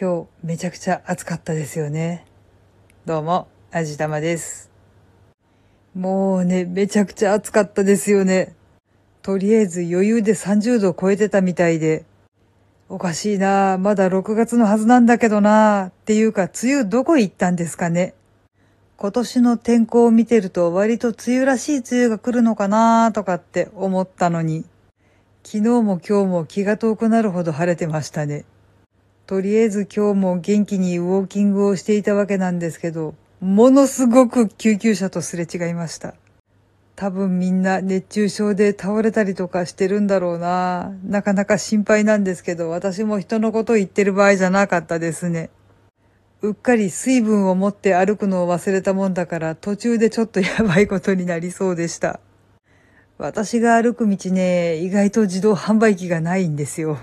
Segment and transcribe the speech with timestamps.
[0.00, 2.24] 今日めちゃくちゃ暑かったですよね。
[3.04, 4.70] どうも、あじたまです。
[5.94, 8.54] もうね、めちゃくちゃ暑かったですよね。
[9.20, 12.06] とりあえず余裕で30度超えてたみたいで。
[12.88, 18.14] おかしいなまだ6月のはずなんだけどなっていうか、梅雨どこ行ったんですかね。
[18.96, 24.64] 今年の天候を見てると割と梅雨らしい梅雨が来るのかなとかって思ったのに、
[25.44, 28.46] 昨日も今日も気が遠くなるほど晴れてましたね。
[29.30, 36.14] とりあえず今日も元気にウォーキングをしていたわけなんですけど、ものすごく救急車とすれ違いました。
[36.96, 40.92] 多分みんな熱中症で倒れたりとかしてるんだろうな。
[41.04, 45.50] なかなか心配なんですけど、私も人のこと言ってる場合じゃなかったですね。
[46.42, 52.18] うっかり水分を持って歩くのを忘れたもんだから途中でちょっとやばいことになりそうでした。
[53.16, 56.98] 私が歩く道ね、意外と自動販売機がないんですよ。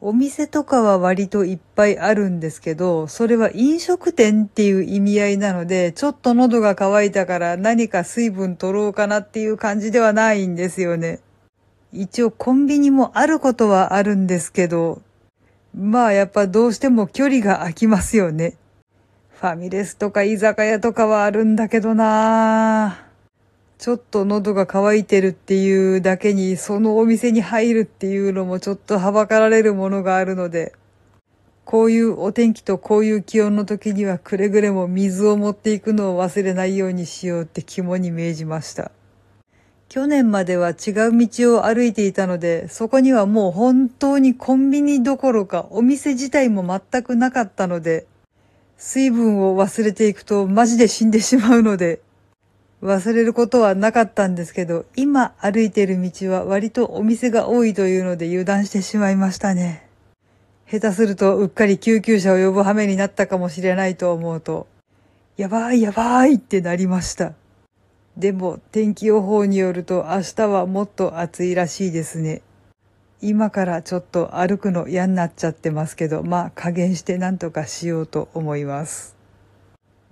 [0.00, 11.20] お店とかは割といっぱいあるんですけど、それは飲食店っていう意味合いなので、ちょっと喉が渇いたから何か水分取ろうかなっていう感じではないんですよね。
[11.92, 15.00] 一応コンビニもあることはあるんですけど、
[15.74, 18.54] まあやっぱどうしても距離が空きますよね。
[19.40, 23.05] ファミレスとか居酒屋とかはあるんだけどなぁ。
[23.78, 30.72] ちょっと喉が渇いてるっていうだけに、そのお店に入るっていうのもちょっとはばかられるものがあるので、
[31.66, 38.92] こういうお天気とこういう気温の時にはくれぐれも水を持っていくのを忘れないようにしようって肝に銘じました。
[39.88, 40.76] 去年までは違う
[41.16, 48.06] 道を歩いていたので、そこにはもう本当にコンビニどころかお店自体も全くなかったので、
[48.76, 52.00] 水分を忘れていくとマジで死んでしまうので、
[52.82, 59.88] 忘れることはなかったんですけど、今歩いている道は割とお店が多いというので油断してしまいましたね。
[60.70, 64.66] 下手するとうっかり救急車を呼ぶ羽目になったかもしれないと思うと、
[65.36, 67.32] やばいやばいってなりました。
[68.16, 72.42] でも天気予報によると明日はもっと暑いらしいですね。
[73.22, 79.15] 今からちょっと歩くの嫌になっちゃってますけど、まあ加減して何とかしようと思います。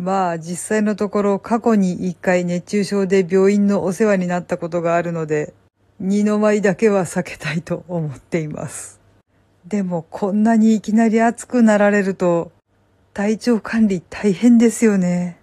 [0.00, 5.52] まあ実際のところ過去に一回熱中症で病院のお世話になったことがあるので、
[5.98, 8.98] 二の舞だけは避けたいと思っています。
[9.66, 12.50] でもこんなにいきなり暑くなられると、
[13.12, 15.38] 体調管理大変ですよね。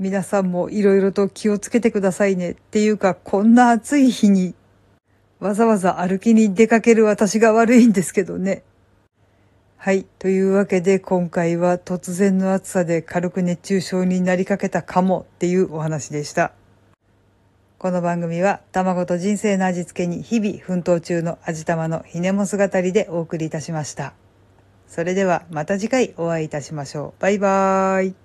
[0.00, 2.50] 皆さんもいろいろと気をつけてくださいね。
[2.50, 4.56] っていうかこんな暑い日に、
[5.38, 8.64] わざわざ歩きに出かける私が悪いんですけどね。
[9.86, 10.04] はい。
[10.18, 16.50] というわけで今回は突然の暑さで軽く熱中症になりかけたかもっていうお話でした。
[17.78, 24.14] この番組は卵と人生の味付けに日々奮闘中の味玉のひねも姿りでお送りいたしました。
[24.88, 27.22] それではまた次回お会いいたしましょう。
[27.22, 28.16] バイバーイ。